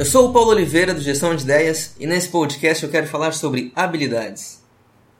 Eu 0.00 0.06
sou 0.06 0.30
o 0.30 0.32
Paulo 0.32 0.52
Oliveira 0.52 0.94
do 0.94 1.02
Gestão 1.02 1.36
de 1.36 1.42
Ideias 1.42 1.94
e 2.00 2.06
nesse 2.06 2.30
podcast 2.30 2.82
eu 2.82 2.90
quero 2.90 3.06
falar 3.06 3.32
sobre 3.32 3.70
habilidades. 3.76 4.64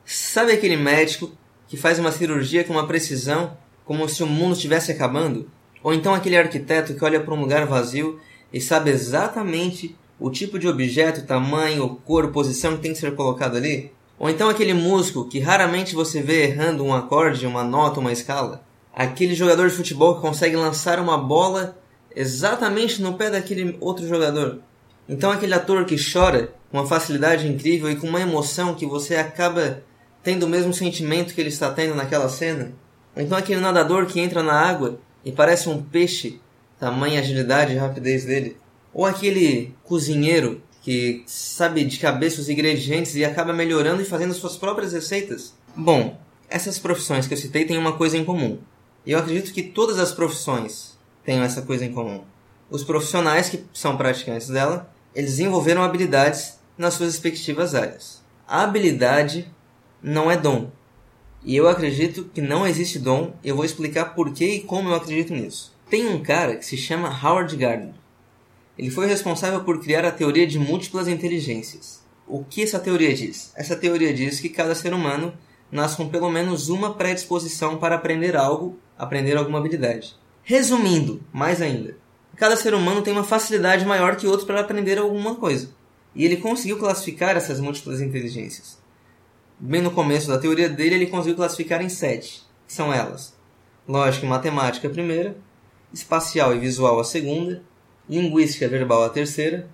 Sabe 0.03 0.53
aquele 0.53 0.75
médico 0.75 1.31
que 1.67 1.77
faz 1.77 1.99
uma 1.99 2.11
cirurgia 2.11 2.63
com 2.63 2.73
uma 2.73 2.87
precisão 2.87 3.55
como 3.85 4.09
se 4.09 4.23
o 4.23 4.25
mundo 4.25 4.55
estivesse 4.55 4.91
acabando? 4.91 5.47
Ou 5.83 5.93
então 5.93 6.15
aquele 6.15 6.35
arquiteto 6.35 6.95
que 6.95 7.05
olha 7.05 7.19
para 7.19 7.31
um 7.31 7.41
lugar 7.41 7.67
vazio 7.67 8.19
e 8.51 8.59
sabe 8.59 8.89
exatamente 8.89 9.95
o 10.19 10.31
tipo 10.31 10.57
de 10.57 10.67
objeto, 10.67 11.27
tamanho, 11.27 12.01
cor, 12.03 12.31
posição 12.31 12.75
que 12.75 12.81
tem 12.81 12.93
que 12.93 12.97
ser 12.97 13.15
colocado 13.15 13.57
ali? 13.57 13.91
Ou 14.17 14.31
então 14.31 14.49
aquele 14.49 14.73
músico 14.73 15.29
que 15.29 15.39
raramente 15.39 15.93
você 15.93 16.23
vê 16.23 16.45
errando 16.45 16.83
um 16.83 16.91
acorde, 16.91 17.45
uma 17.45 17.63
nota, 17.63 17.99
uma 17.99 18.11
escala? 18.11 18.65
Aquele 18.91 19.35
jogador 19.35 19.69
de 19.69 19.75
futebol 19.75 20.15
que 20.15 20.21
consegue 20.21 20.55
lançar 20.55 20.99
uma 20.99 21.19
bola 21.19 21.77
exatamente 22.15 22.99
no 22.99 23.13
pé 23.13 23.29
daquele 23.29 23.77
outro 23.79 24.07
jogador. 24.07 24.59
Então 25.11 25.29
aquele 25.29 25.53
ator 25.53 25.83
que 25.83 25.97
chora 25.97 26.53
com 26.71 26.77
uma 26.77 26.87
facilidade 26.87 27.45
incrível 27.45 27.91
e 27.91 27.97
com 27.97 28.07
uma 28.07 28.21
emoção 28.21 28.73
que 28.73 28.85
você 28.85 29.17
acaba 29.17 29.83
tendo 30.23 30.45
o 30.45 30.49
mesmo 30.49 30.73
sentimento 30.73 31.33
que 31.33 31.41
ele 31.41 31.49
está 31.49 31.69
tendo 31.69 31.93
naquela 31.93 32.29
cena. 32.29 32.71
Então 33.13 33.37
aquele 33.37 33.59
nadador 33.59 34.05
que 34.05 34.21
entra 34.21 34.41
na 34.41 34.53
água 34.53 35.01
e 35.25 35.29
parece 35.29 35.67
um 35.67 35.83
peixe, 35.83 36.39
tamanha 36.79 37.19
agilidade 37.19 37.73
e 37.73 37.77
rapidez 37.77 38.23
dele. 38.23 38.55
Ou 38.93 39.05
aquele 39.05 39.75
cozinheiro 39.83 40.63
que 40.81 41.23
sabe 41.27 41.83
de 41.83 41.99
cabeça 41.99 42.39
os 42.39 42.47
ingredientes 42.47 43.13
e 43.13 43.25
acaba 43.25 43.51
melhorando 43.51 44.01
e 44.01 44.05
fazendo 44.05 44.33
suas 44.33 44.55
próprias 44.55 44.93
receitas. 44.93 45.53
Bom, 45.75 46.17
essas 46.49 46.79
profissões 46.79 47.27
que 47.27 47.33
eu 47.33 47.37
citei 47.37 47.65
têm 47.65 47.77
uma 47.77 47.97
coisa 47.97 48.17
em 48.17 48.23
comum. 48.23 48.59
E 49.05 49.11
eu 49.11 49.19
acredito 49.19 49.51
que 49.51 49.61
todas 49.61 49.99
as 49.99 50.13
profissões 50.13 50.97
tenham 51.25 51.43
essa 51.43 51.61
coisa 51.61 51.83
em 51.83 51.91
comum. 51.91 52.21
Os 52.69 52.85
profissionais 52.85 53.49
que 53.49 53.65
são 53.73 53.97
praticantes 53.97 54.47
dela, 54.47 54.89
eles 55.13 55.31
desenvolveram 55.31 55.83
habilidades 55.83 56.59
nas 56.77 56.93
suas 56.93 57.13
respectivas 57.13 57.75
áreas. 57.75 58.21
A 58.47 58.63
habilidade 58.63 59.49
não 60.01 60.29
é 60.31 60.37
dom. 60.37 60.71
E 61.43 61.55
eu 61.55 61.67
acredito 61.67 62.25
que 62.33 62.41
não 62.41 62.67
existe 62.67 62.99
dom, 62.99 63.33
e 63.43 63.49
eu 63.49 63.55
vou 63.55 63.65
explicar 63.65 64.13
por 64.13 64.31
que 64.31 64.45
e 64.45 64.61
como 64.61 64.89
eu 64.89 64.95
acredito 64.95 65.33
nisso. 65.33 65.75
Tem 65.89 66.07
um 66.07 66.21
cara 66.21 66.55
que 66.55 66.65
se 66.65 66.77
chama 66.77 67.09
Howard 67.09 67.55
Gardner. 67.55 67.93
Ele 68.77 68.89
foi 68.89 69.07
responsável 69.07 69.63
por 69.63 69.81
criar 69.81 70.05
a 70.05 70.11
teoria 70.11 70.47
de 70.47 70.57
múltiplas 70.57 71.07
inteligências. 71.07 72.01
O 72.27 72.43
que 72.43 72.63
essa 72.63 72.79
teoria 72.79 73.13
diz? 73.13 73.51
Essa 73.55 73.75
teoria 73.75 74.13
diz 74.13 74.39
que 74.39 74.49
cada 74.49 74.73
ser 74.73 74.93
humano 74.93 75.33
nasce 75.71 75.97
com 75.97 76.07
pelo 76.07 76.29
menos 76.29 76.69
uma 76.69 76.93
predisposição 76.93 77.77
para 77.77 77.95
aprender 77.95 78.35
algo, 78.35 78.77
aprender 78.97 79.35
alguma 79.35 79.59
habilidade. 79.59 80.15
Resumindo, 80.43 81.21
mais 81.31 81.61
ainda, 81.61 81.97
cada 82.41 82.57
ser 82.57 82.73
humano 82.73 83.03
tem 83.03 83.13
uma 83.13 83.23
facilidade 83.23 83.85
maior 83.85 84.15
que 84.15 84.25
outro 84.25 84.47
para 84.47 84.61
aprender 84.61 84.97
alguma 84.97 85.35
coisa. 85.35 85.69
E 86.15 86.25
ele 86.25 86.37
conseguiu 86.37 86.79
classificar 86.79 87.37
essas 87.37 87.59
múltiplas 87.59 88.01
inteligências. 88.01 88.81
Bem 89.59 89.79
no 89.79 89.91
começo 89.91 90.27
da 90.27 90.39
teoria 90.39 90.67
dele, 90.67 90.95
ele 90.95 91.05
conseguiu 91.05 91.35
classificar 91.35 91.83
em 91.83 91.87
sete, 91.87 92.41
que 92.65 92.73
são 92.73 92.91
elas: 92.91 93.35
lógica 93.87 94.25
e 94.25 94.29
matemática 94.29 94.87
a 94.87 94.91
primeira, 94.91 95.37
espacial 95.93 96.55
e 96.55 96.57
visual 96.57 96.99
a 96.99 97.03
segunda, 97.03 97.61
linguística 98.09 98.67
verbal 98.67 99.03
a 99.03 99.09
terceira, 99.09 99.69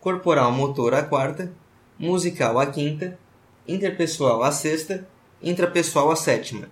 corporal 0.00 0.50
motor 0.50 0.94
a 0.94 1.04
quarta, 1.04 1.52
musical 1.96 2.58
a 2.58 2.66
quinta, 2.66 3.16
interpessoal 3.64 4.42
a 4.42 4.50
sexta, 4.50 5.06
intrapessoal 5.40 6.10
a 6.10 6.16
sétima. 6.16 6.68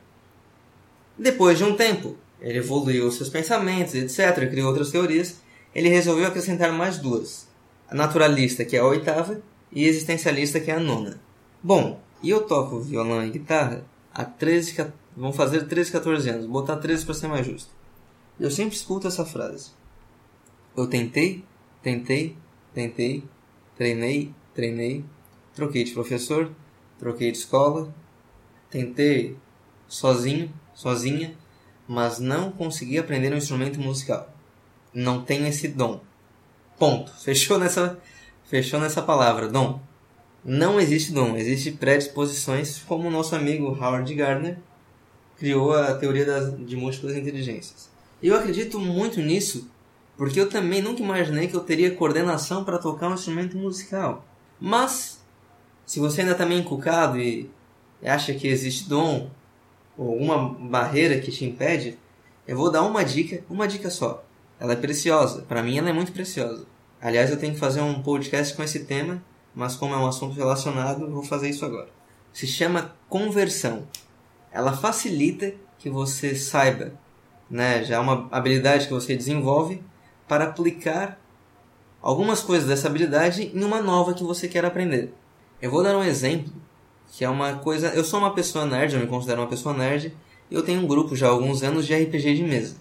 Depois 1.16 1.56
de 1.56 1.62
um 1.62 1.76
tempo, 1.76 2.16
ele 2.40 2.58
evoluiu 2.58 3.10
seus 3.10 3.28
pensamentos, 3.28 3.94
etc., 3.94 4.50
criou 4.50 4.68
outras 4.68 4.90
teorias. 4.90 5.45
Ele 5.76 5.90
resolveu 5.90 6.26
acrescentar 6.26 6.72
mais 6.72 6.96
duas: 6.96 7.46
a 7.86 7.94
naturalista, 7.94 8.64
que 8.64 8.76
é 8.76 8.78
a 8.78 8.86
oitava, 8.86 9.42
e 9.70 9.84
a 9.84 9.88
existencialista, 9.88 10.58
que 10.58 10.70
é 10.70 10.74
a 10.74 10.80
nona. 10.80 11.20
Bom, 11.62 12.00
e 12.22 12.30
eu 12.30 12.46
toco 12.46 12.80
violão 12.80 13.22
e 13.22 13.30
guitarra 13.30 13.84
há 14.10 14.24
13, 14.24 14.86
vão 15.14 15.34
fazer 15.34 15.66
13, 15.68 15.92
14 15.92 16.30
anos, 16.30 16.46
botar 16.46 16.76
13 16.76 17.04
para 17.04 17.14
ser 17.14 17.28
mais 17.28 17.46
justo. 17.46 17.68
Eu 18.40 18.50
sempre 18.50 18.74
escuto 18.74 19.06
essa 19.06 19.26
frase. 19.26 19.72
Eu 20.74 20.86
tentei, 20.86 21.44
tentei, 21.82 22.34
tentei, 22.72 23.22
treinei, 23.76 24.32
treinei, 24.54 25.04
troquei 25.54 25.84
de 25.84 25.92
professor, 25.92 26.50
troquei 26.98 27.30
de 27.30 27.36
escola, 27.36 27.94
tentei 28.70 29.36
sozinho, 29.86 30.50
sozinha, 30.72 31.36
mas 31.86 32.18
não 32.18 32.50
consegui 32.50 32.98
aprender 32.98 33.30
um 33.30 33.36
instrumento 33.36 33.78
musical. 33.78 34.35
Não 34.96 35.20
tenho 35.20 35.46
esse 35.46 35.68
dom. 35.68 36.00
Ponto. 36.78 37.12
Fechou 37.20 37.58
nessa, 37.58 37.98
fechou 38.46 38.80
nessa 38.80 39.02
palavra, 39.02 39.46
dom. 39.46 39.78
Não 40.42 40.80
existe 40.80 41.12
dom, 41.12 41.36
existe 41.36 41.70
predisposições, 41.72 42.78
como 42.78 43.06
o 43.06 43.10
nosso 43.10 43.36
amigo 43.36 43.66
Howard 43.78 44.14
Gardner 44.14 44.56
criou 45.36 45.74
a 45.74 45.92
teoria 45.96 46.24
das, 46.24 46.58
de 46.66 46.76
múltiplas 46.76 47.14
inteligências. 47.14 47.90
Eu 48.22 48.34
acredito 48.34 48.80
muito 48.80 49.20
nisso, 49.20 49.70
porque 50.16 50.40
eu 50.40 50.48
também 50.48 50.80
nunca 50.80 51.02
imaginei 51.02 51.46
que 51.46 51.54
eu 51.54 51.60
teria 51.60 51.94
coordenação 51.94 52.64
para 52.64 52.78
tocar 52.78 53.10
um 53.10 53.14
instrumento 53.14 53.54
musical. 53.54 54.26
Mas, 54.58 55.22
se 55.84 56.00
você 56.00 56.22
ainda 56.22 56.32
está 56.32 56.46
meio 56.46 56.60
encucado 56.62 57.18
e 57.18 57.50
acha 58.02 58.32
que 58.32 58.48
existe 58.48 58.88
dom, 58.88 59.28
ou 59.94 60.12
alguma 60.12 60.54
barreira 60.70 61.20
que 61.20 61.30
te 61.30 61.44
impede, 61.44 61.98
eu 62.48 62.56
vou 62.56 62.70
dar 62.70 62.82
uma 62.82 63.04
dica, 63.04 63.44
uma 63.50 63.68
dica 63.68 63.90
só. 63.90 64.25
Ela 64.58 64.72
é 64.72 64.76
preciosa, 64.76 65.42
para 65.42 65.62
mim 65.62 65.78
ela 65.78 65.90
é 65.90 65.92
muito 65.92 66.12
preciosa. 66.12 66.66
Aliás, 67.00 67.30
eu 67.30 67.36
tenho 67.36 67.52
que 67.52 67.58
fazer 67.58 67.80
um 67.80 68.02
podcast 68.02 68.54
com 68.54 68.62
esse 68.62 68.84
tema, 68.84 69.22
mas 69.54 69.76
como 69.76 69.94
é 69.94 69.98
um 69.98 70.06
assunto 70.06 70.34
relacionado, 70.34 71.10
vou 71.10 71.22
fazer 71.22 71.48
isso 71.48 71.64
agora. 71.64 71.88
Se 72.32 72.46
chama 72.46 72.94
conversão. 73.08 73.86
Ela 74.50 74.72
facilita 74.72 75.52
que 75.78 75.90
você 75.90 76.34
saiba, 76.34 76.92
né, 77.50 77.84
já 77.84 77.96
é 77.96 77.98
uma 77.98 78.28
habilidade 78.30 78.86
que 78.86 78.92
você 78.92 79.14
desenvolve 79.14 79.82
para 80.26 80.44
aplicar 80.44 81.20
algumas 82.00 82.40
coisas 82.40 82.68
dessa 82.68 82.88
habilidade 82.88 83.50
em 83.54 83.62
uma 83.62 83.82
nova 83.82 84.14
que 84.14 84.24
você 84.24 84.48
quer 84.48 84.64
aprender. 84.64 85.12
Eu 85.60 85.70
vou 85.70 85.82
dar 85.82 85.96
um 85.96 86.04
exemplo 86.04 86.52
que 87.12 87.24
é 87.24 87.28
uma 87.28 87.54
coisa. 87.54 87.88
Eu 87.88 88.04
sou 88.04 88.20
uma 88.20 88.34
pessoa 88.34 88.66
nerd, 88.66 88.94
eu 88.94 89.00
me 89.00 89.06
considero 89.06 89.40
uma 89.40 89.48
pessoa 89.48 89.74
nerd, 89.74 90.14
e 90.50 90.54
eu 90.54 90.62
tenho 90.62 90.80
um 90.80 90.86
grupo 90.86 91.16
já 91.16 91.26
há 91.26 91.30
alguns 91.30 91.62
anos 91.62 91.86
de 91.86 91.94
RPG 91.94 92.34
de 92.34 92.42
mesa. 92.42 92.76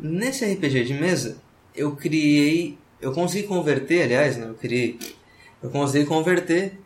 Nesse 0.00 0.44
RPG 0.44 0.84
de 0.84 0.94
mesa, 0.94 1.38
eu 1.74 1.96
criei. 1.96 2.78
Eu 3.00 3.12
consegui 3.12 3.48
converter, 3.48 4.02
aliás, 4.02 4.36
né, 4.36 4.46
eu 4.48 4.54
criei. 4.54 4.98
Eu 5.60 5.70
consegui 5.70 6.06
converter 6.06 6.78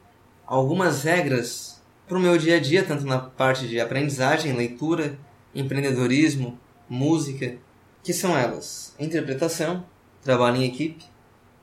algumas 0.47 1.03
regras 1.05 1.83
para 2.09 2.17
o 2.17 2.21
meu 2.21 2.39
dia 2.39 2.57
a 2.57 2.61
dia, 2.61 2.83
tanto 2.83 3.05
na 3.05 3.19
parte 3.19 3.69
de 3.69 3.79
aprendizagem, 3.79 4.55
leitura, 4.55 5.19
empreendedorismo, 5.55 6.59
música, 6.89 7.57
que 8.03 8.15
são 8.15 8.37
elas: 8.37 8.95
interpretação, 8.99 9.85
trabalho 10.23 10.57
em 10.57 10.65
equipe, 10.65 11.05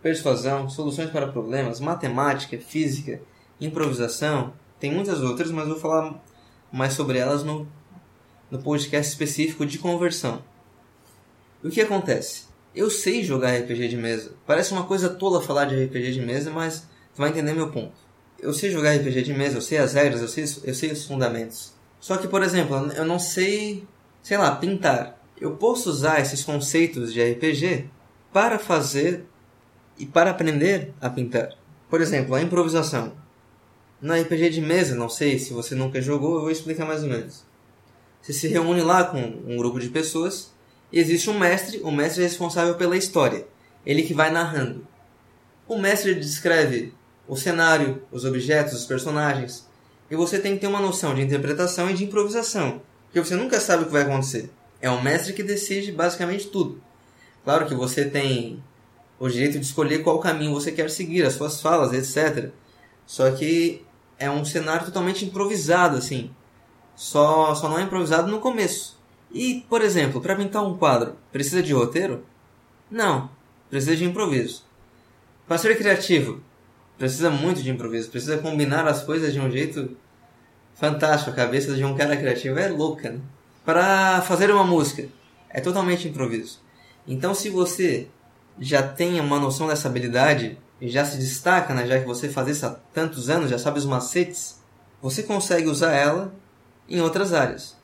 persuasão, 0.03 0.69
soluções 0.69 1.09
para 1.09 1.27
problemas, 1.27 1.79
matemática, 1.79 2.59
física, 2.59 3.21
improvisação, 3.59 4.53
tem 4.79 4.91
muitas 4.91 5.21
outras, 5.21 5.51
mas 5.51 5.67
vou 5.67 5.77
falar 5.77 6.23
mais 6.71 6.93
sobre 6.93 7.17
elas 7.17 7.43
no, 7.43 7.67
no 8.51 8.61
podcast 8.61 9.11
específico 9.11 9.65
de 9.65 9.79
conversão. 9.79 10.43
O 11.61 11.69
que 11.69 11.81
acontece? 11.81 12.43
Eu 12.73 12.89
sei 12.89 13.21
jogar 13.21 13.53
RPG 13.57 13.89
de 13.89 13.97
mesa. 13.97 14.31
Parece 14.45 14.71
uma 14.71 14.85
coisa 14.85 15.09
tola 15.09 15.41
falar 15.41 15.65
de 15.65 15.83
RPG 15.83 16.13
de 16.13 16.21
mesa, 16.21 16.49
mas 16.49 16.87
tu 17.13 17.17
vai 17.17 17.29
entender 17.29 17.53
meu 17.53 17.69
ponto. 17.69 17.91
Eu 18.39 18.53
sei 18.53 18.71
jogar 18.71 18.95
RPG 18.95 19.23
de 19.23 19.33
mesa, 19.33 19.57
eu 19.57 19.61
sei 19.61 19.77
as 19.77 19.93
regras, 19.93 20.21
eu 20.21 20.27
sei, 20.29 20.45
eu 20.63 20.73
sei 20.73 20.91
os 20.91 21.03
fundamentos. 21.05 21.73
Só 21.99 22.15
que, 22.15 22.29
por 22.29 22.41
exemplo, 22.43 22.77
eu 22.93 23.03
não 23.03 23.19
sei, 23.19 23.85
sei 24.23 24.37
lá, 24.37 24.55
pintar. 24.55 25.21
Eu 25.39 25.57
posso 25.57 25.89
usar 25.89 26.21
esses 26.21 26.43
conceitos 26.45 27.11
de 27.11 27.21
RPG 27.21 27.89
para 28.31 28.57
fazer 28.57 29.25
e 29.97 30.05
para 30.05 30.29
aprender 30.29 30.93
a 31.01 31.09
pintar. 31.09 31.57
Por 31.89 31.99
exemplo, 31.99 32.35
a 32.35 32.41
improvisação. 32.41 33.13
Na 34.01 34.17
RPG 34.17 34.51
de 34.51 34.61
mesa, 34.61 34.95
não 34.95 35.09
sei 35.09 35.37
se 35.37 35.51
você 35.51 35.75
nunca 35.75 36.01
jogou, 36.01 36.35
eu 36.35 36.41
vou 36.41 36.51
explicar 36.51 36.85
mais 36.85 37.03
ou 37.03 37.09
menos. 37.09 37.43
Você 38.21 38.31
se 38.31 38.47
reúne 38.47 38.81
lá 38.81 39.03
com 39.03 39.19
um 39.19 39.57
grupo 39.57 39.77
de 39.77 39.89
pessoas 39.89 40.53
e 40.91 40.99
existe 40.99 41.29
um 41.29 41.37
mestre, 41.37 41.79
o 41.83 41.91
mestre 41.91 42.23
é 42.23 42.27
responsável 42.27 42.75
pela 42.75 42.97
história, 42.97 43.47
ele 43.85 44.03
que 44.03 44.13
vai 44.13 44.31
narrando. 44.31 44.87
O 45.67 45.77
mestre 45.77 46.15
descreve 46.15 46.93
o 47.27 47.35
cenário, 47.35 48.03
os 48.11 48.25
objetos, 48.25 48.73
os 48.73 48.85
personagens, 48.85 49.67
e 50.09 50.15
você 50.15 50.39
tem 50.39 50.55
que 50.55 50.61
ter 50.61 50.67
uma 50.67 50.81
noção 50.81 51.13
de 51.13 51.21
interpretação 51.21 51.89
e 51.89 51.93
de 51.93 52.05
improvisação, 52.05 52.81
porque 53.05 53.19
você 53.19 53.35
nunca 53.35 53.59
sabe 53.59 53.83
o 53.83 53.85
que 53.85 53.91
vai 53.91 54.01
acontecer. 54.01 54.49
É 54.81 54.89
o 54.89 55.01
mestre 55.01 55.33
que 55.33 55.43
decide 55.43 55.91
basicamente 55.91 56.47
tudo. 56.47 56.81
Claro 57.43 57.67
que 57.67 57.75
você 57.75 58.05
tem 58.05 58.63
o 59.19 59.27
direito 59.27 59.59
de 59.59 59.65
escolher 59.65 60.03
qual 60.03 60.19
caminho 60.19 60.53
você 60.53 60.71
quer 60.71 60.89
seguir, 60.89 61.25
as 61.25 61.33
suas 61.33 61.61
falas, 61.61 61.93
etc. 61.93 62.51
Só 63.05 63.29
que 63.31 63.85
é 64.17 64.29
um 64.29 64.45
cenário 64.45 64.85
totalmente 64.85 65.25
improvisado, 65.25 65.97
assim. 65.97 66.31
Só, 66.95 67.55
só 67.55 67.69
não 67.69 67.79
é 67.79 67.83
improvisado 67.83 68.29
no 68.29 68.39
começo. 68.39 68.98
E, 69.31 69.65
por 69.69 69.81
exemplo, 69.81 70.19
para 70.21 70.35
pintar 70.35 70.63
um 70.63 70.77
quadro, 70.77 71.15
precisa 71.31 71.61
de 71.61 71.73
roteiro? 71.73 72.25
Não, 72.89 73.29
precisa 73.69 73.95
de 73.95 74.05
improviso. 74.05 74.63
Para 75.47 75.57
ser 75.57 75.77
criativo, 75.77 76.41
precisa 76.97 77.29
muito 77.29 77.61
de 77.61 77.69
improviso, 77.69 78.09
precisa 78.09 78.37
combinar 78.37 78.87
as 78.87 79.03
coisas 79.03 79.31
de 79.31 79.39
um 79.39 79.49
jeito 79.49 79.95
fantástico. 80.75 81.31
A 81.31 81.33
cabeça 81.33 81.75
de 81.75 81.83
um 81.83 81.95
cara 81.95 82.17
criativo 82.17 82.57
é 82.59 82.67
louca, 82.67 83.11
né? 83.11 83.19
Para 83.63 84.21
fazer 84.21 84.51
uma 84.51 84.63
música, 84.63 85.07
é 85.49 85.61
totalmente 85.61 86.07
improviso. 86.07 86.59
Então, 87.07 87.33
se 87.33 87.49
você 87.49 88.07
já 88.59 88.81
tem 88.81 89.19
uma 89.19 89.39
noção 89.39 89.67
dessa 89.67 89.87
habilidade 89.87 90.57
e 90.81 90.89
já 90.89 91.05
se 91.05 91.17
destaca, 91.17 91.73
né, 91.73 91.85
já 91.85 91.99
que 91.99 92.05
você 92.05 92.29
faz 92.29 92.47
isso 92.47 92.65
há 92.65 92.69
tantos 92.93 93.29
anos, 93.29 93.49
já 93.49 93.57
sabe 93.57 93.79
os 93.79 93.85
macetes, 93.85 94.59
você 95.01 95.23
consegue 95.23 95.67
usar 95.67 95.91
ela 95.93 96.33
em 96.87 96.99
outras 97.01 97.33
áreas. 97.33 97.78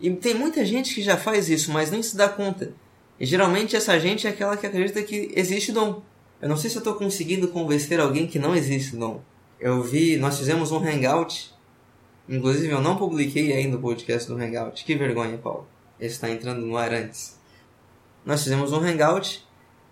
E 0.00 0.10
tem 0.10 0.34
muita 0.34 0.64
gente 0.64 0.94
que 0.94 1.02
já 1.02 1.16
faz 1.16 1.48
isso, 1.48 1.72
mas 1.72 1.90
nem 1.90 2.02
se 2.02 2.16
dá 2.16 2.28
conta. 2.28 2.72
E 3.18 3.26
geralmente 3.26 3.74
essa 3.74 3.98
gente 3.98 4.26
é 4.26 4.30
aquela 4.30 4.56
que 4.56 4.66
acredita 4.66 5.02
que 5.02 5.32
existe 5.34 5.72
dom. 5.72 6.02
Eu 6.40 6.48
não 6.48 6.56
sei 6.56 6.70
se 6.70 6.76
eu 6.76 6.80
estou 6.80 6.94
conseguindo 6.94 7.48
convencer 7.48 7.98
alguém 7.98 8.26
que 8.26 8.38
não 8.38 8.54
existe 8.54 8.96
dom. 8.96 9.20
Eu 9.58 9.82
vi, 9.82 10.16
nós 10.16 10.38
fizemos 10.38 10.70
um 10.70 10.78
hangout. 10.78 11.52
Inclusive 12.28 12.72
eu 12.72 12.80
não 12.80 12.96
publiquei 12.96 13.52
ainda 13.52 13.76
o 13.76 13.80
podcast 13.80 14.28
do 14.28 14.36
hangout. 14.36 14.84
Que 14.84 14.94
vergonha, 14.94 15.36
Paulo. 15.36 15.66
Esse 15.98 16.14
está 16.14 16.30
entrando 16.30 16.64
no 16.64 16.76
ar 16.76 16.92
antes. 16.92 17.36
Nós 18.24 18.44
fizemos 18.44 18.72
um 18.72 18.78
hangout 18.78 19.44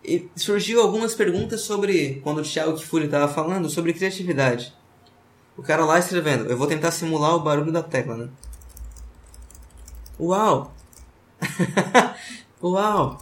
e 0.04 0.28
surgiu 0.36 0.80
algumas 0.80 1.14
perguntas 1.14 1.62
sobre 1.62 2.20
quando 2.22 2.38
o 2.38 2.42
Thiago 2.42 2.76
Kifuri 2.76 3.06
estava 3.06 3.26
falando 3.32 3.68
sobre 3.68 3.92
criatividade. 3.92 4.72
O 5.56 5.62
cara 5.62 5.84
lá 5.84 5.98
escrevendo, 5.98 6.48
eu 6.48 6.56
vou 6.56 6.66
tentar 6.68 6.92
simular 6.92 7.34
o 7.34 7.40
barulho 7.40 7.72
da 7.72 7.82
tecla, 7.82 8.16
né? 8.16 8.28
Uau! 10.18 10.74
Uau! 12.62 13.18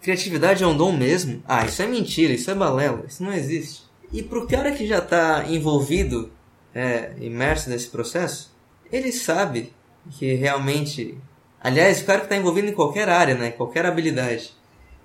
Criatividade 0.00 0.62
é 0.62 0.66
um 0.66 0.76
dom 0.76 0.92
mesmo? 0.92 1.42
Ah, 1.46 1.66
isso 1.66 1.82
é 1.82 1.86
mentira, 1.86 2.32
isso 2.32 2.50
é 2.50 2.54
balela, 2.54 3.04
isso 3.06 3.22
não 3.22 3.32
existe. 3.32 3.82
E 4.12 4.22
pro 4.22 4.46
cara 4.46 4.72
que 4.72 4.86
já 4.86 4.98
está 4.98 5.44
envolvido, 5.48 6.32
é, 6.74 7.14
imerso 7.20 7.68
nesse 7.68 7.88
processo, 7.88 8.54
ele 8.90 9.12
sabe 9.12 9.72
que 10.12 10.34
realmente. 10.34 11.18
Aliás, 11.60 12.00
o 12.00 12.06
cara 12.06 12.20
que 12.20 12.26
está 12.26 12.36
envolvido 12.36 12.68
em 12.68 12.72
qualquer 12.72 13.08
área, 13.08 13.34
né, 13.34 13.50
qualquer 13.50 13.84
habilidade, 13.84 14.54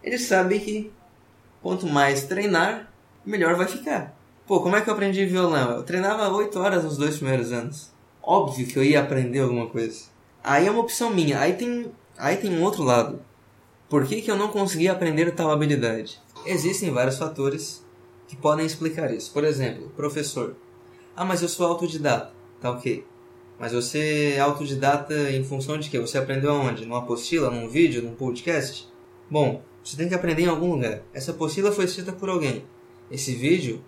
ele 0.03 0.17
sabe 0.17 0.59
que 0.59 0.91
quanto 1.61 1.87
mais 1.87 2.23
treinar, 2.23 2.91
melhor 3.25 3.55
vai 3.55 3.67
ficar. 3.67 4.15
Pô, 4.47 4.61
como 4.61 4.75
é 4.75 4.81
que 4.81 4.89
eu 4.89 4.93
aprendi 4.93 5.25
violão? 5.25 5.71
Eu 5.71 5.83
treinava 5.83 6.29
8 6.29 6.59
horas 6.59 6.83
nos 6.83 6.97
dois 6.97 7.17
primeiros 7.17 7.51
anos. 7.51 7.91
Óbvio 8.21 8.67
que 8.67 8.77
eu 8.77 8.83
ia 8.83 9.01
aprender 9.01 9.39
alguma 9.39 9.67
coisa. 9.67 10.14
Aí 10.47 10.67
é 10.67 10.71
uma 10.71 10.81
opção 10.81 11.09
minha. 11.09 11.39
Aí 11.39 11.53
tem, 11.53 11.91
aí 12.15 12.37
tem 12.37 12.55
um 12.55 12.61
outro 12.61 12.83
lado. 12.83 13.19
Por 13.89 14.05
que, 14.05 14.21
que 14.21 14.29
eu 14.29 14.37
não 14.37 14.49
consegui 14.49 14.87
aprender 14.87 15.31
tal 15.31 15.49
habilidade? 15.49 16.21
Existem 16.45 16.91
vários 16.91 17.17
fatores 17.17 17.83
que 18.27 18.35
podem 18.35 18.63
explicar 18.63 19.11
isso. 19.11 19.33
Por 19.33 19.43
exemplo, 19.43 19.89
professor. 19.95 20.55
Ah, 21.15 21.25
mas 21.25 21.41
eu 21.41 21.49
sou 21.49 21.65
autodidata. 21.65 22.31
Tá 22.61 22.69
ok. 22.69 23.03
Mas 23.57 23.71
você 23.73 24.33
é 24.35 24.39
autodidata 24.39 25.31
em 25.31 25.43
função 25.43 25.79
de 25.79 25.89
quê? 25.89 25.99
Você 25.99 26.19
aprendeu 26.19 26.51
aonde? 26.51 26.85
Numa 26.85 26.99
apostila, 26.99 27.49
num 27.49 27.67
vídeo, 27.67 28.03
num 28.03 28.13
podcast? 28.13 28.87
Bom, 29.27 29.63
você 29.83 29.97
tem 29.97 30.07
que 30.07 30.13
aprender 30.13 30.43
em 30.43 30.47
algum 30.47 30.73
lugar. 30.73 31.01
Essa 31.11 31.31
apostila 31.31 31.71
foi 31.71 31.85
escrita 31.85 32.11
por 32.11 32.29
alguém. 32.29 32.63
Esse 33.09 33.33
vídeo 33.33 33.83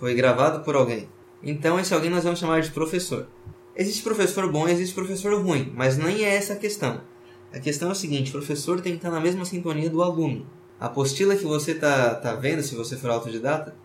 foi 0.00 0.16
gravado 0.16 0.64
por 0.64 0.74
alguém. 0.74 1.08
Então 1.44 1.78
esse 1.78 1.94
alguém 1.94 2.10
nós 2.10 2.24
vamos 2.24 2.40
chamar 2.40 2.60
de 2.60 2.72
professor. 2.72 3.28
Existe 3.76 4.02
professor 4.02 4.50
bom 4.50 4.66
existe 4.66 4.94
professor 4.94 5.38
ruim, 5.42 5.70
mas 5.76 5.98
nem 5.98 6.24
é 6.24 6.34
essa 6.34 6.54
a 6.54 6.56
questão. 6.56 7.02
A 7.52 7.60
questão 7.60 7.90
é 7.90 7.92
o 7.92 7.94
seguinte, 7.94 8.30
o 8.30 8.32
professor 8.32 8.80
tem 8.80 8.92
que 8.92 8.98
estar 8.98 9.10
na 9.10 9.20
mesma 9.20 9.44
sintonia 9.44 9.90
do 9.90 10.02
aluno. 10.02 10.46
A 10.80 10.86
apostila 10.86 11.36
que 11.36 11.44
você 11.44 11.72
está 11.72 12.14
tá 12.14 12.34
vendo, 12.34 12.62
se 12.62 12.74
você 12.74 12.96
for 12.96 13.10
autodidata, 13.10 13.76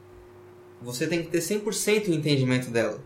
você 0.81 1.07
tem 1.07 1.21
que 1.21 1.29
ter 1.29 1.39
100% 1.39 2.07
o 2.07 2.13
entendimento 2.13 2.71
dela. 2.71 3.03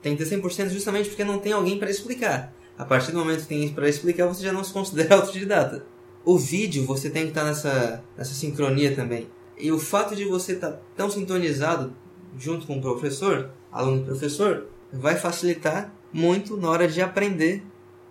Tem 0.00 0.16
que 0.16 0.24
ter 0.24 0.36
100% 0.36 0.68
justamente 0.68 1.08
porque 1.08 1.24
não 1.24 1.38
tem 1.38 1.52
alguém 1.52 1.78
para 1.78 1.90
explicar. 1.90 2.54
A 2.78 2.84
partir 2.84 3.10
do 3.10 3.18
momento 3.18 3.42
que 3.42 3.48
tem 3.48 3.68
para 3.70 3.88
explicar, 3.88 4.26
você 4.26 4.44
já 4.44 4.52
não 4.52 4.62
se 4.62 4.72
considera 4.72 5.16
autodidata. 5.16 5.84
O 6.24 6.38
vídeo, 6.38 6.84
você 6.84 7.10
tem 7.10 7.24
que 7.24 7.28
estar 7.30 7.44
nessa, 7.44 8.04
nessa 8.16 8.34
sincronia 8.34 8.94
também. 8.94 9.28
E 9.58 9.72
o 9.72 9.80
fato 9.80 10.14
de 10.14 10.24
você 10.24 10.52
estar 10.52 10.80
tão 10.96 11.10
sintonizado 11.10 11.92
junto 12.38 12.66
com 12.66 12.78
o 12.78 12.80
professor, 12.80 13.50
aluno 13.70 14.02
e 14.02 14.04
professor, 14.04 14.66
vai 14.92 15.16
facilitar 15.16 15.92
muito 16.14 16.56
na 16.56 16.70
hora 16.70 16.86
de 16.86 17.02
aprender 17.02 17.64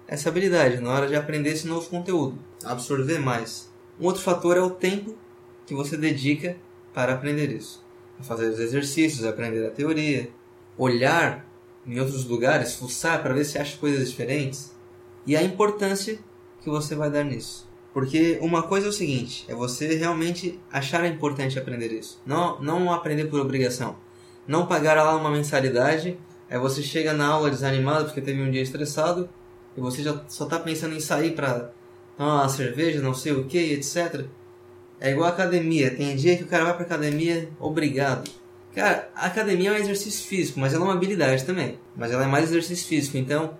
essa 0.05 0.27
habilidade, 0.27 0.81
na 0.81 0.91
hora 0.91 1.07
de 1.07 1.15
aprender 1.15 1.51
esse 1.51 1.65
novo 1.65 1.89
conteúdo, 1.89 2.37
absorver 2.65 3.17
mais. 3.17 3.71
Um 3.97 4.05
outro 4.05 4.21
fator 4.21 4.57
é 4.57 4.59
o 4.59 4.69
tempo 4.69 5.15
que 5.65 5.73
você 5.73 5.95
dedica 5.95 6.57
para 6.93 7.13
aprender 7.13 7.49
isso. 7.49 7.81
A 8.19 8.23
fazer 8.23 8.49
os 8.49 8.59
exercícios, 8.59 9.25
aprender 9.25 9.65
a 9.65 9.71
teoria, 9.71 10.29
olhar 10.77 11.47
em 11.87 11.97
outros 11.97 12.25
lugares, 12.25 12.75
fuçar 12.75 13.23
para 13.23 13.33
ver 13.33 13.45
se 13.45 13.57
acha 13.57 13.77
coisas 13.77 14.09
diferentes 14.09 14.75
e 15.25 15.37
a 15.37 15.41
importância 15.41 16.19
que 16.61 16.69
você 16.69 16.95
vai 16.95 17.09
dar 17.09 17.23
nisso. 17.23 17.69
Porque 17.93 18.37
uma 18.41 18.63
coisa 18.63 18.87
é 18.87 18.89
o 18.89 18.93
seguinte, 18.93 19.45
é 19.47 19.55
você 19.55 19.95
realmente 19.95 20.59
achar 20.69 21.05
importante 21.05 21.57
aprender 21.57 21.93
isso. 21.93 22.21
Não, 22.25 22.59
não 22.61 22.91
aprender 22.91 23.25
por 23.25 23.39
obrigação. 23.39 23.95
Não 24.45 24.65
pagar 24.65 24.95
lá 24.95 25.15
uma 25.15 25.31
mensalidade 25.31 26.17
Aí 26.49 26.57
você 26.59 26.81
chega 26.83 27.13
na 27.13 27.27
aula 27.27 27.49
desanimado 27.49 28.05
porque 28.05 28.21
teve 28.21 28.41
um 28.41 28.51
dia 28.51 28.61
estressado 28.61 29.29
e 29.75 29.81
você 29.81 30.03
já 30.03 30.21
só 30.27 30.45
tá 30.45 30.59
pensando 30.59 30.95
em 30.95 30.99
sair 30.99 31.35
para 31.35 31.71
tomar 32.17 32.41
uma 32.41 32.49
cerveja, 32.49 33.01
não 33.01 33.13
sei 33.13 33.31
o 33.31 33.45
que, 33.45 33.57
etc. 33.57 34.25
É 34.99 35.11
igual 35.11 35.29
academia. 35.29 35.95
Tem 35.95 36.15
dia 36.15 36.37
que 36.37 36.43
o 36.43 36.47
cara 36.47 36.65
vai 36.65 36.73
pra 36.75 36.85
academia 36.85 37.49
obrigado. 37.59 38.29
Cara, 38.73 39.09
a 39.15 39.27
academia 39.27 39.69
é 39.69 39.73
um 39.73 39.77
exercício 39.77 40.27
físico, 40.27 40.59
mas 40.59 40.73
ela 40.73 40.83
é 40.83 40.87
uma 40.87 40.93
habilidade 40.93 41.45
também. 41.45 41.77
Mas 41.95 42.11
ela 42.11 42.23
é 42.23 42.27
mais 42.27 42.45
exercício 42.45 42.87
físico. 42.87 43.17
Então, 43.17 43.57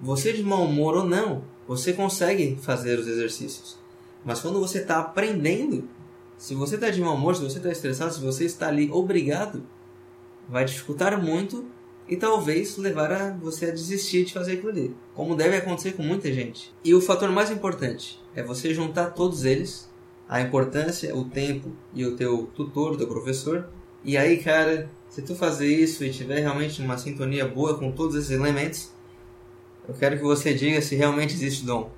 você 0.00 0.32
de 0.32 0.42
mau 0.42 0.64
humor 0.64 0.96
ou 0.96 1.04
não, 1.04 1.44
você 1.68 1.92
consegue 1.92 2.58
fazer 2.62 2.98
os 2.98 3.06
exercícios. 3.06 3.78
Mas 4.24 4.40
quando 4.40 4.58
você 4.58 4.78
está 4.78 4.98
aprendendo, 4.98 5.88
se 6.38 6.54
você 6.54 6.76
está 6.76 6.90
de 6.90 7.00
mau 7.00 7.14
humor, 7.14 7.36
se 7.36 7.42
você 7.42 7.58
está 7.58 7.70
estressado, 7.70 8.14
se 8.14 8.20
você 8.20 8.44
está 8.44 8.68
ali 8.68 8.90
obrigado, 8.90 9.62
vai 10.48 10.64
dificultar 10.64 11.22
muito 11.22 11.66
e 12.10 12.16
talvez 12.16 12.76
levar 12.76 13.12
a 13.12 13.30
você 13.30 13.66
a 13.66 13.70
desistir 13.70 14.24
de 14.24 14.32
fazer 14.32 14.54
aquilo 14.54 14.70
ali, 14.70 14.96
como 15.14 15.36
deve 15.36 15.56
acontecer 15.56 15.92
com 15.92 16.02
muita 16.02 16.30
gente. 16.32 16.74
E 16.84 16.92
o 16.92 17.00
fator 17.00 17.30
mais 17.30 17.52
importante 17.52 18.20
é 18.34 18.42
você 18.42 18.74
juntar 18.74 19.10
todos 19.10 19.44
eles, 19.44 19.88
a 20.28 20.40
importância, 20.40 21.14
o 21.14 21.24
tempo 21.24 21.70
e 21.94 22.04
o 22.04 22.16
teu 22.16 22.50
tutor, 22.52 22.92
o 22.92 22.96
teu 22.96 23.06
professor. 23.06 23.68
E 24.04 24.16
aí, 24.16 24.38
cara, 24.38 24.90
se 25.08 25.22
tu 25.22 25.36
fazer 25.36 25.72
isso 25.72 26.04
e 26.04 26.10
tiver 26.10 26.40
realmente 26.40 26.82
uma 26.82 26.98
sintonia 26.98 27.46
boa 27.46 27.78
com 27.78 27.92
todos 27.92 28.16
esses 28.16 28.32
elementos, 28.32 28.90
eu 29.86 29.94
quero 29.94 30.16
que 30.16 30.22
você 30.24 30.52
diga 30.52 30.82
se 30.82 30.96
realmente 30.96 31.34
existe 31.34 31.64
dom. 31.64 31.92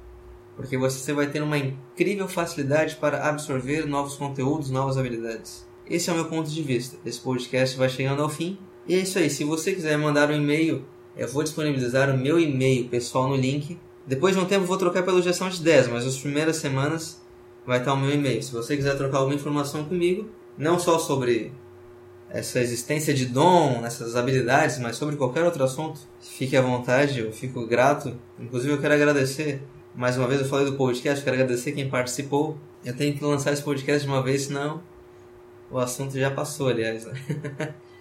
Porque 0.56 0.76
você 0.76 1.10
vai 1.14 1.28
ter 1.28 1.42
uma 1.42 1.56
incrível 1.56 2.28
facilidade 2.28 2.96
para 2.96 3.26
absorver 3.26 3.86
novos 3.86 4.16
conteúdos, 4.16 4.68
novas 4.68 4.98
habilidades. 4.98 5.66
Esse 5.88 6.10
é 6.10 6.12
o 6.12 6.16
meu 6.16 6.26
ponto 6.26 6.50
de 6.50 6.62
vista. 6.62 6.98
Esse 7.04 7.20
podcast 7.20 7.78
vai 7.78 7.88
chegando 7.88 8.22
ao 8.22 8.28
fim 8.28 8.58
e 8.86 8.94
é 8.94 8.98
isso 8.98 9.18
aí. 9.18 9.30
Se 9.30 9.44
você 9.44 9.72
quiser 9.72 9.96
mandar 9.96 10.30
um 10.30 10.34
e-mail, 10.34 10.84
eu 11.16 11.28
vou 11.28 11.42
disponibilizar 11.42 12.10
o 12.10 12.18
meu 12.18 12.38
e-mail 12.38 12.88
pessoal 12.88 13.28
no 13.28 13.36
link. 13.36 13.78
Depois 14.06 14.34
de 14.34 14.40
um 14.40 14.44
tempo 14.44 14.64
vou 14.64 14.76
trocar 14.76 15.04
pela 15.04 15.22
gestão 15.22 15.48
de 15.48 15.62
10, 15.62 15.88
mas 15.88 16.06
as 16.06 16.18
primeiras 16.18 16.56
semanas 16.56 17.20
vai 17.66 17.78
estar 17.78 17.92
o 17.92 17.96
meu 17.96 18.10
e-mail. 18.10 18.42
Se 18.42 18.52
você 18.52 18.76
quiser 18.76 18.96
trocar 18.96 19.18
alguma 19.18 19.34
informação 19.34 19.84
comigo, 19.84 20.28
não 20.58 20.78
só 20.78 20.98
sobre 20.98 21.52
essa 22.28 22.60
existência 22.60 23.12
de 23.12 23.26
dom, 23.26 23.84
essas 23.84 24.16
habilidades, 24.16 24.78
mas 24.78 24.96
sobre 24.96 25.16
qualquer 25.16 25.44
outro 25.44 25.62
assunto, 25.62 26.00
fique 26.20 26.56
à 26.56 26.62
vontade, 26.62 27.20
eu 27.20 27.30
fico 27.30 27.66
grato. 27.66 28.18
Inclusive 28.38 28.72
eu 28.72 28.80
quero 28.80 28.94
agradecer, 28.94 29.62
mais 29.94 30.16
uma 30.16 30.26
vez 30.26 30.40
eu 30.40 30.48
falei 30.48 30.64
do 30.64 30.72
podcast, 30.72 31.22
quero 31.22 31.36
agradecer 31.36 31.72
quem 31.72 31.88
participou. 31.88 32.56
Eu 32.84 32.96
tenho 32.96 33.14
que 33.14 33.22
lançar 33.22 33.52
esse 33.52 33.62
podcast 33.62 34.04
de 34.04 34.10
uma 34.10 34.22
vez, 34.22 34.42
senão 34.42 34.82
o 35.70 35.78
assunto 35.78 36.18
já 36.18 36.30
passou, 36.30 36.68
aliás. 36.68 37.06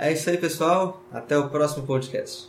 É 0.00 0.12
isso 0.12 0.30
aí, 0.30 0.38
pessoal. 0.38 1.02
Até 1.10 1.36
o 1.36 1.48
próximo 1.50 1.84
podcast. 1.84 2.48